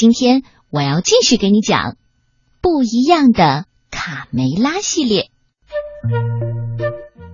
[0.00, 1.94] 今天我要继续给你讲
[2.62, 5.28] 不一样的卡梅拉系列。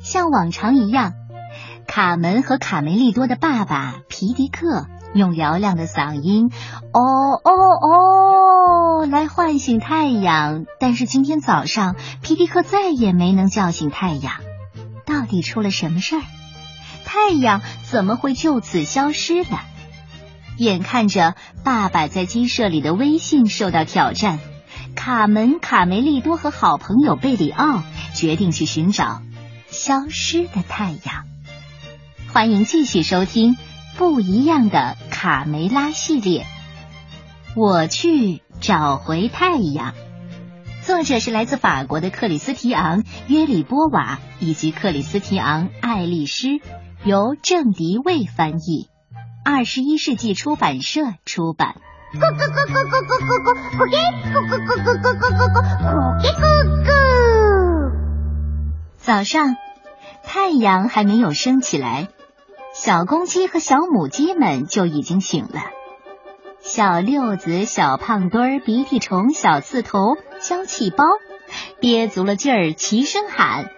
[0.01, 1.13] 像往常一样，
[1.87, 6.51] 卡门和卡梅利多的爸爸皮迪克用嘹亮的嗓音
[6.93, 7.01] “哦
[7.45, 7.53] 哦
[7.85, 14.41] 哦”来唤醒太阳，但是今天早上皮迪克再也没能叫醒太阳。
[15.05, 16.23] 到底出了什么事儿？
[17.05, 19.61] 太阳怎么会就此消失了？
[20.59, 21.35] 眼看着
[21.65, 24.39] 爸爸在鸡舍里的威信受到挑战，
[24.95, 27.83] 卡门、卡梅利多和好朋友贝里奥
[28.15, 29.21] 决定去寻找
[29.69, 31.25] 消失的太阳。
[32.33, 33.57] 欢迎继续收听
[33.97, 36.47] 不一样的卡梅拉系列。
[37.55, 39.95] 我去找回太阳。
[40.83, 46.61] 作者是来自法国的克里斯提昂·约里波瓦以及克里斯提昂·爱丽诗，
[47.05, 48.89] 由郑迪卫翻译。
[49.49, 51.77] 二十一世纪出版社出版。
[52.13, 54.51] 咕咕咕咕咕咕咕咕咕咕
[54.83, 55.63] 咕咕咕咕
[56.85, 56.91] 咕
[58.99, 59.55] 早上，
[60.25, 62.09] 太阳还没有升起来，
[62.75, 65.61] 小公鸡和小母鸡们就已经醒了。
[66.59, 71.05] 小六子、小胖墩儿、鼻涕虫、小刺头、消气包，
[71.79, 73.71] 憋足了劲儿，齐声喊：“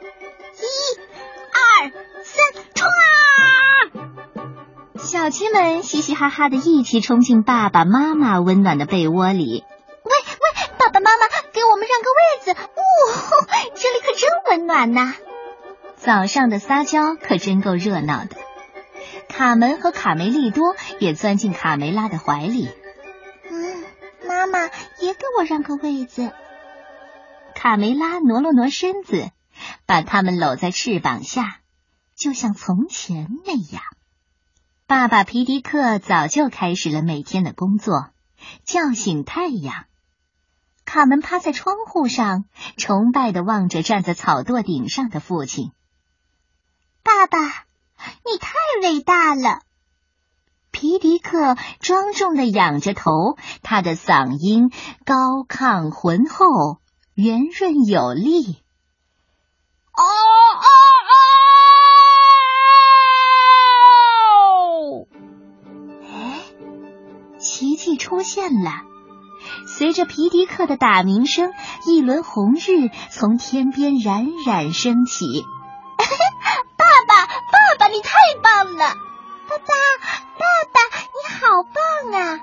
[5.09, 9.65] 小鸡们嘻嘻哈哈的一起冲进爸爸妈妈温暖的被窝里。
[10.05, 12.51] 喂喂，爸爸妈妈，给我们让个位子！
[12.77, 15.15] 呜， 这里可真温暖呐！
[15.97, 18.37] 早上的撒娇可真够热闹的。
[19.31, 22.69] 卡门和卡梅利多也钻进卡梅拉的怀里。
[23.51, 23.85] 嗯，
[24.29, 24.67] 妈妈
[25.01, 26.31] 也给我让个位子。
[27.55, 29.31] 卡梅拉挪了挪身子，
[29.87, 31.61] 把他们搂在翅膀下，
[32.15, 33.83] 就像从前那样。
[34.89, 38.09] 爸爸皮迪克早就开始了每天的工作，
[38.65, 39.85] 叫醒太阳。
[40.87, 42.47] 卡门趴在窗户上，
[42.79, 45.73] 崇拜的望着站在草垛顶上的父亲。
[47.03, 49.61] 爸爸，你太伟大了！
[50.71, 54.71] 皮迪克庄重的仰着头，他的嗓音
[55.05, 56.81] 高亢浑厚，
[57.13, 58.63] 圆润有力。
[59.93, 60.67] 哦哦！
[67.49, 68.83] 奇迹出现了，
[69.67, 71.55] 随着皮迪克的打鸣声，
[71.87, 75.25] 一轮红日从天边冉冉升起。
[76.77, 77.33] 爸爸，爸
[77.79, 78.11] 爸，你太
[78.43, 78.85] 棒了！
[79.49, 79.75] 爸爸，
[80.39, 80.45] 爸
[80.75, 82.41] 爸，你好棒啊！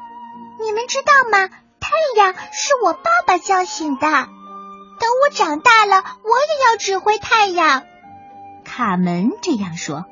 [0.59, 1.49] 你们知道吗？
[1.79, 4.07] 太阳是我爸爸叫醒的。
[4.07, 7.83] 等我长大了，我也要指挥太阳。
[8.65, 10.05] 卡门这样说。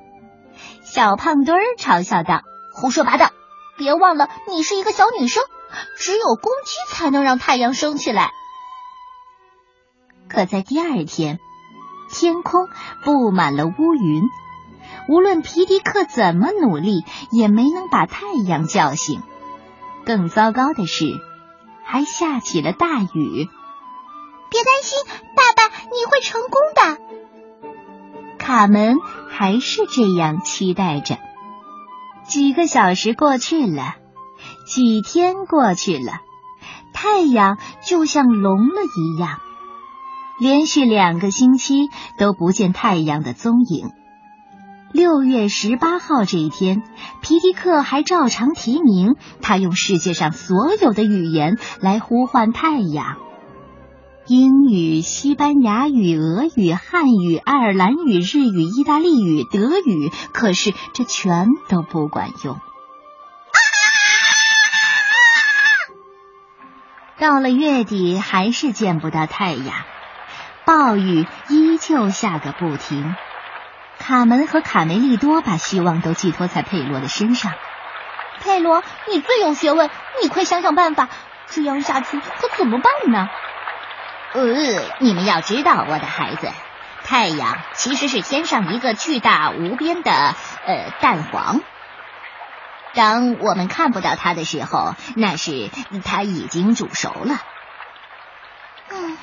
[0.83, 2.43] 小胖墩儿嘲笑道
[2.75, 3.31] ：“胡说八道！”
[3.77, 5.43] 别忘了，你是一个小女生，
[5.97, 8.31] 只有公鸡才能让太阳升起来。
[10.29, 11.39] 可在第二天，
[12.11, 12.67] 天空
[13.03, 14.23] 布满了乌云，
[15.07, 19.21] 无论皮迪克怎么努力，也没能把太阳叫醒。
[20.05, 21.05] 更糟糕的是，
[21.83, 23.49] 还下起了大雨。
[24.49, 24.99] 别担心，
[25.35, 26.97] 爸爸，你会成功的。
[28.37, 28.97] 卡门
[29.29, 31.17] 还是这样期待着。
[32.25, 33.95] 几个小时过去了，
[34.65, 36.21] 几天过去了，
[36.93, 39.39] 太阳就像聋了一样，
[40.39, 43.91] 连续两个星期都不见太阳的踪影。
[44.93, 46.83] 六月十八号这一天，
[47.21, 53.17] 皮迪克还照常提名，他用世界上所有的语言来呼唤太阳。
[54.25, 62.57] 英语、西班牙语、俄语、汉语、爱尔兰语、日语、意大利语、德语，可是这全都不管用。
[67.19, 69.75] 到了月底，还是见不到太阳，
[70.65, 73.15] 暴雨依旧下个不停。
[73.99, 77.51] 卡门和卡梅利多把希望都寄托在佩罗的身上。
[78.39, 79.89] 佩罗，你最有学问，
[80.21, 81.09] 你快想想办法，
[81.47, 83.27] 这样下去可怎么办呢？
[84.33, 84.41] 呃，
[84.99, 86.51] 你们要知道，我的孩子，
[87.03, 91.61] 太阳其实是天上一个巨大无边的呃蛋黄。
[92.95, 95.69] 当我们看不到它的时候，那是
[96.03, 97.39] 它已经煮熟了。
[98.89, 99.17] 嗯，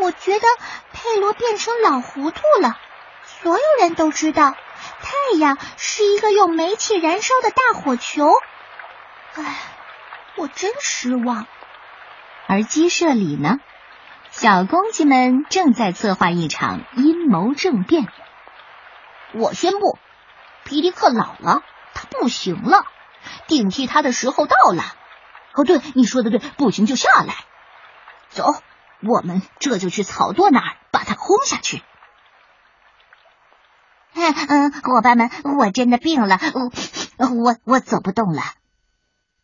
[0.00, 0.46] 我觉得
[0.92, 2.78] 佩罗变成老糊涂了。
[3.24, 8.28] 所有人都知道，太阳是一个用煤气燃烧的大火球。
[9.34, 9.56] 唉，
[10.36, 11.46] 我真失望。
[12.46, 13.58] 而鸡舍里呢？
[14.40, 18.08] 小公鸡们正在策划一场阴谋政变。
[19.34, 19.98] 我宣布，
[20.64, 22.86] 皮迪克老了，他不行了，
[23.48, 24.82] 顶替他的时候到了。
[25.52, 27.34] 哦，对，你说的对，不行就下来。
[28.30, 28.54] 走，
[29.02, 31.82] 我们这就去草垛那儿把他轰下去。
[34.14, 36.38] 嗯嗯，伙伴们，我真的病了，
[37.18, 38.40] 我我我走不动了。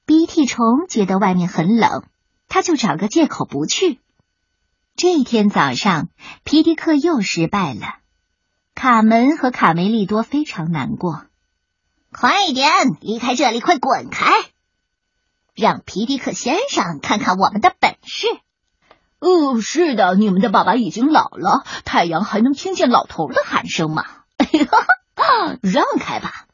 [0.06, 2.04] 鼻涕虫觉得外面很冷，
[2.48, 4.00] 他就找个借口不去。
[4.96, 6.08] 这天早上，
[6.42, 7.96] 皮迪克又失败了。
[8.74, 11.26] 卡门和卡梅利多非常难过。
[12.10, 12.72] 快点
[13.02, 14.32] 离开这里，快滚开！
[15.54, 18.26] 让皮迪克先生看看我们的本事。
[19.18, 24.02] 哦，是的，你们的爸爸已经老了，太阳还能听见老头的喊声吗？
[25.60, 26.46] 让开吧！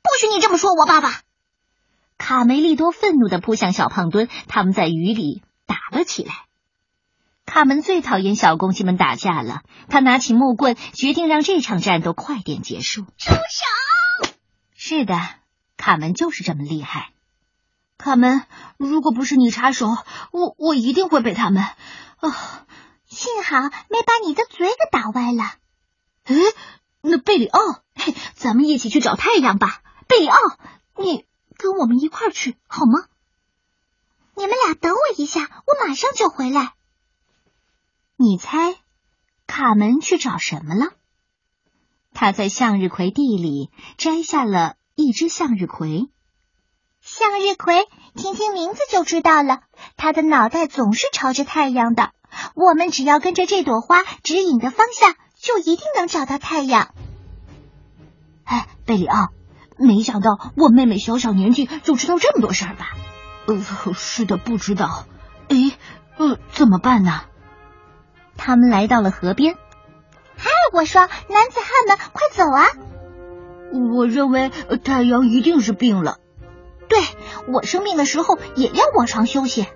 [0.00, 1.22] 不许你这么说我爸爸！
[2.18, 6.46] 卡梅利多愤怒的扑向小胖墩，他们在雨里打了起来。
[7.48, 13.04] 卡门最讨厌小公鸡们打架了，他拿起木棍，决定让这场战斗快点结束。
[13.04, 14.30] 住手！
[14.76, 15.18] 是的，
[15.78, 17.10] 卡门就是这么厉害。
[17.96, 18.44] 卡门，
[18.76, 19.96] 如果不是你插手，
[20.30, 21.64] 我我一定会被他们……
[22.20, 22.30] 哦，
[23.06, 25.44] 幸好没把你的嘴给打歪了。
[26.24, 26.36] 哎。
[27.00, 27.60] 那贝里奥，
[27.94, 29.82] 嘿，咱们一起去找太阳吧。
[30.08, 30.36] 贝里奥，
[30.98, 31.24] 你
[31.56, 33.06] 跟我们一块儿去好吗？
[34.34, 36.72] 你们俩等我一下，我马上就回来。
[38.20, 38.74] 你猜，
[39.46, 40.90] 卡门去找什么了？
[42.12, 46.08] 他在向日葵地里摘下了一只向日葵。
[47.00, 47.86] 向日葵，
[48.16, 49.60] 听听名字就知道了，
[49.96, 52.10] 它的脑袋总是朝着太阳的。
[52.56, 55.14] 我们只要跟着这朵花指引的方向。
[55.40, 56.92] 就一定能找到太阳。
[58.42, 59.28] 哎，贝里奥，
[59.76, 62.96] 没想到我妹妹小小年纪就知道这么多事儿吧？
[63.46, 63.62] 呃，
[63.94, 65.06] 是的，不知道。
[65.48, 65.78] 哎，
[66.16, 67.20] 呃，怎么办呢？
[68.38, 69.56] 他们来到了河边。
[70.36, 72.66] 嗨，我说，男子汉们，快走啊！
[73.96, 74.50] 我认为
[74.82, 76.16] 太阳一定是病了。
[76.88, 76.98] 对，
[77.52, 79.66] 我生病的时候也要卧床休息。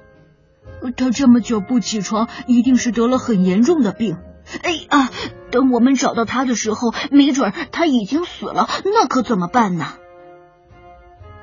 [0.97, 4.17] 他这么久不起床，一定是得了很严重的病。
[4.63, 5.11] 哎啊！
[5.51, 9.87] 等我们找到他的时候，没准他已经死了，那可怎么办呢？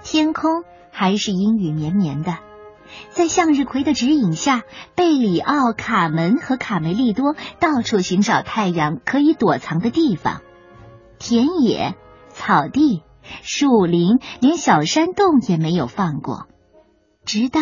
[0.04, 2.38] 天空还是阴雨绵绵的，
[3.12, 4.64] 在向日葵的指引下，
[4.96, 10.42] 贝里奥、卡门和卡梅利多到处寻找太阳可以躲藏的地方。
[11.18, 11.96] 田野、
[12.30, 13.04] 草地、
[13.44, 16.48] 树林，连小山洞也没有放过，
[17.26, 17.60] 直到……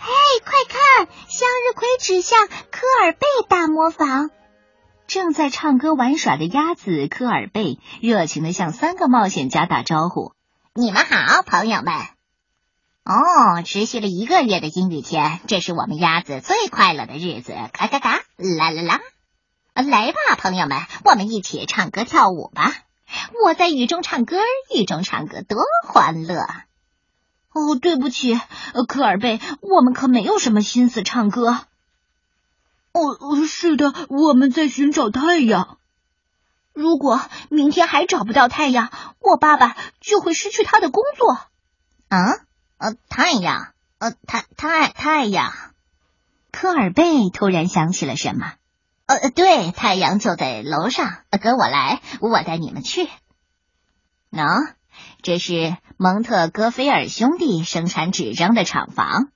[0.00, 0.08] 嘿，
[0.44, 1.08] 快看！
[1.28, 4.30] 向日葵指向科尔贝大磨坊，
[5.08, 10.32] 正在唱歌玩耍的鸭子科尔贝热情的向三个冒险家打招呼
[10.72, 12.17] ：“你们好，朋友们！
[13.08, 17.54] 哦，持续了一个月的阴雨天，这是我们鸭子最快乐的日子！
[17.72, 19.00] 咔咔咔，啦啦啦！
[19.72, 20.76] 来吧，朋友们，
[21.06, 22.70] 我们一起唱歌跳舞吧！
[23.42, 24.36] 我在雨中唱歌，
[24.76, 26.46] 雨中唱歌多欢乐！”
[27.54, 28.38] 哦，对不起，
[28.86, 31.60] 科尔贝，我们可没有什么心思唱歌。
[32.92, 35.78] 哦，是的，我们在寻找太阳。
[36.74, 41.38] 如果明天还找不到太阳，我爸爸就会失去他的工作。
[42.08, 42.44] 啊，
[42.78, 45.52] 呃，太阳，呃，太太太阳。
[46.50, 48.54] 科尔贝突然想起了什么。
[49.06, 53.08] 呃，对，太阳就在楼上，跟我来，我带你们去。
[54.30, 54.74] 喏。
[55.22, 59.30] 这是蒙特戈菲尔兄弟生产纸张的厂房。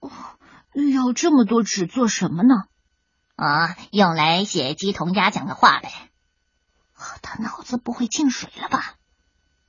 [0.00, 0.10] 哦，
[0.92, 2.54] 要这么多纸做什么呢？
[3.36, 5.92] 啊，用来写鸡同鸭讲的话呗。
[7.22, 8.94] 他脑子不会进水了吧？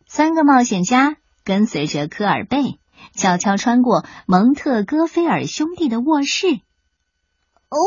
[0.07, 2.78] 三个冒险家跟随着科尔贝，
[3.15, 6.61] 悄悄穿过蒙特戈菲尔兄弟的卧室。
[7.69, 7.77] 哦，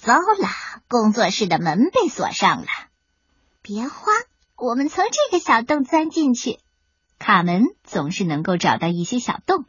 [0.00, 0.48] 糟了，
[0.88, 2.66] 工作室的门被锁上了。
[3.62, 4.14] 别慌，
[4.56, 6.58] 我们从这个小洞钻进去。
[7.18, 9.64] 卡门总是能够找到一些小洞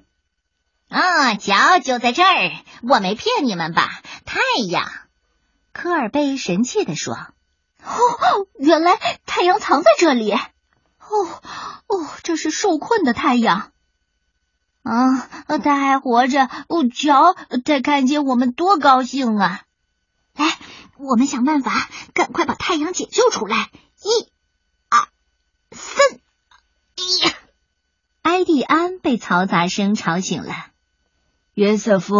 [0.89, 2.51] 啊，瞧，就在这儿，
[2.81, 4.01] 我没骗你们吧？
[4.25, 4.39] 太
[4.69, 4.89] 阳，
[5.73, 7.15] 科尔贝神气地说
[7.83, 10.31] ：“哦，原来太阳藏在这里！
[10.31, 10.39] 哦
[11.87, 13.71] 哦，这是受困的太阳
[14.87, 15.27] 啊，
[15.59, 16.45] 他还活着！
[16.67, 17.33] 哦，瞧，
[17.65, 19.61] 他看见我们多高兴啊！
[20.35, 20.57] 来，
[20.97, 23.69] 我们想办法，赶快把太阳解救出来！
[24.01, 24.31] 一、
[24.89, 25.07] 二、
[25.71, 26.19] 三。”
[27.23, 27.33] 呀！
[28.21, 30.53] 埃蒂安被嘈杂声吵醒了。
[31.53, 32.15] 约瑟夫，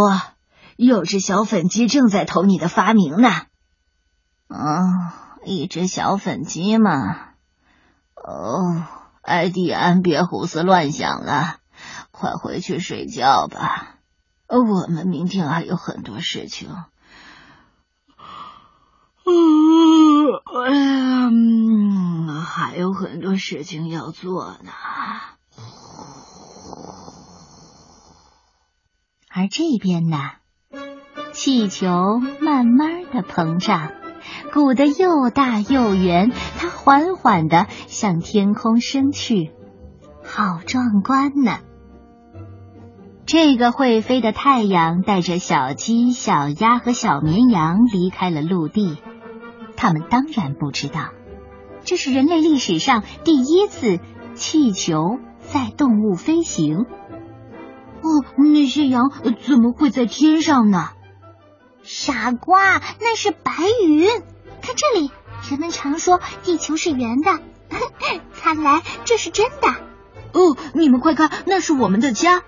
[0.75, 3.29] 有只小粉鸡正在偷你的发明呢。
[4.47, 4.83] 哦，
[5.45, 7.29] 一只小粉鸡嘛？
[8.15, 8.83] 哦，
[9.21, 11.59] 埃蒂安，别胡思乱想了，
[12.11, 13.95] 快回去睡觉吧。
[14.47, 16.69] 我们明天还有很多事情。
[21.29, 24.71] 嗯，还有很多事情要做呢。
[29.29, 30.17] 而这边呢，
[31.33, 33.91] 气球慢慢的膨胀，
[34.53, 39.51] 鼓得又大又圆，它缓缓的向天空升去，
[40.23, 41.59] 好壮观呢！
[43.27, 48.99] 这个会飞的太阳带着小鸡、小鸭和小绵羊离开了陆地，
[49.75, 51.09] 他们当然不知道，
[51.83, 53.99] 这是人类历史上第一次
[54.33, 56.77] 气球载动物飞行。
[56.77, 58.07] 哦，
[58.37, 60.91] 那些羊怎么会在天上呢？
[61.83, 63.51] 傻瓜，那是白
[63.85, 64.07] 云。
[64.61, 65.11] 看这里，
[65.51, 67.41] 人们常说地球是圆的，
[68.39, 69.67] 看来这是真的。
[70.31, 72.43] 哦，你们快看，那是我们的家。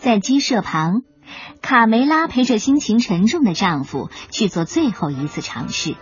[0.00, 1.02] 在鸡舍旁，
[1.60, 5.94] 卡梅拉陪着心情沉重的丈夫去做最后一次尝试。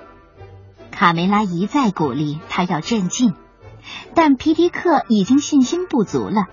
[0.93, 3.35] 卡梅拉一再鼓励他要镇静，
[4.15, 6.47] 但皮迪克已经信心不足了。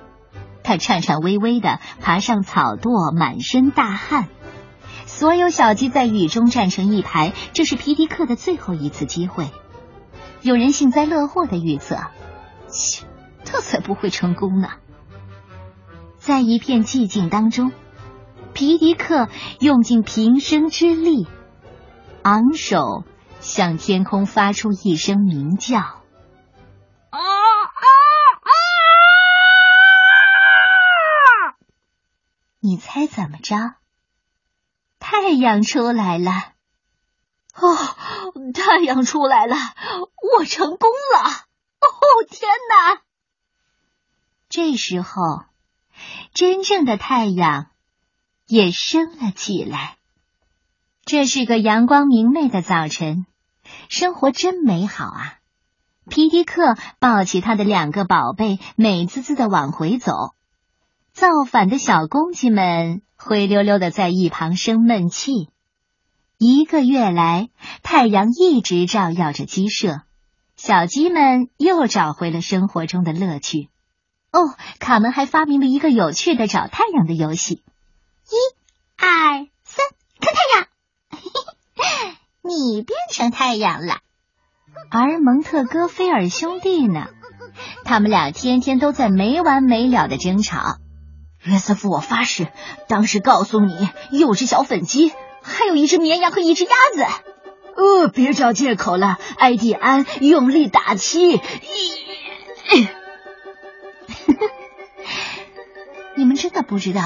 [0.64, 4.28] 他颤颤巍巍的爬上草垛，满身大汗。
[5.06, 9.52] 所有小鸡在雨中站成一排，这是皮迪克的最后一次机会。
[10.42, 12.00] 有人幸灾乐祸的预测：
[12.68, 13.06] 切，
[13.46, 14.70] 他才不会成功呢！
[16.26, 17.72] 在一片寂静当中，
[18.56, 19.30] 皮迪克
[19.60, 21.28] 用尽平生之力，
[22.24, 23.04] 昂首
[23.42, 25.78] 向天空发出一声鸣叫。
[25.78, 26.02] 啊
[27.12, 27.22] 啊
[28.42, 28.50] 啊！
[32.60, 33.76] 你猜怎么着？
[34.98, 36.32] 太阳出来了！
[37.54, 37.78] 哦，
[38.52, 39.56] 太阳出来了！
[40.40, 41.30] 我成功了！
[41.30, 43.04] 哦，天哪！
[44.50, 45.44] 这时候。
[46.34, 47.68] 真正的太阳
[48.48, 49.98] 也升了起来。
[51.06, 53.26] 这是个阳光明媚的早晨，
[53.90, 55.38] 生活真美好啊！
[56.10, 60.12] 皮迪克抱起他的两个宝贝，美滋滋的往回走。
[61.14, 65.50] 造反的小公鸡们灰溜溜的在一旁生闷气。
[66.38, 67.50] 一个月来，
[67.82, 70.02] 太阳一直照耀着鸡舍，
[70.58, 73.70] 小鸡们又找回了生活中的乐趣。
[74.36, 77.64] 哦，卡门还发明了一个有趣的找太阳的游戏。
[78.26, 78.36] 一、
[78.98, 79.86] 二、三，
[80.20, 80.68] 看太阳！
[82.44, 84.00] 你变成太阳了。
[84.92, 87.08] 而蒙特戈菲尔兄弟呢？
[87.86, 90.80] 他们俩天天都在没完没了的争吵。
[91.46, 92.50] 约瑟夫，我发誓，
[92.90, 95.14] 当时告诉你有只小粉鸡，
[95.44, 97.06] 还有一只绵羊和一只鸭子。
[97.78, 101.40] 呃，别找借口了，艾蒂安，用力打气。
[106.16, 107.02] 你们真的不知道，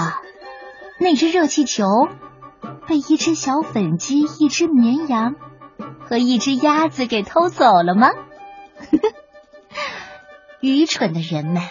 [0.99, 1.85] 那只热气球
[2.88, 5.35] 被一只小粉鸡、一只绵羊
[6.01, 8.09] 和一只鸭子给偷走了吗？
[10.61, 11.63] 愚蠢的人们！